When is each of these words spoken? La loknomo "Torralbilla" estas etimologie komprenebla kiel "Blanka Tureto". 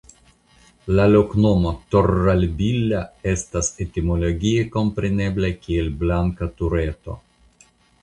La 0.99 1.03
loknomo 1.15 1.73
"Torralbilla" 1.95 3.03
estas 3.35 3.71
etimologie 3.87 4.67
komprenebla 4.79 5.55
kiel 5.63 5.97
"Blanka 6.03 6.53
Tureto". 6.61 7.25